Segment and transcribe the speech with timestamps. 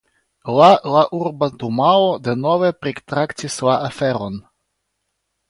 [0.59, 4.43] La la urba dumao denove pritraktis la aferon.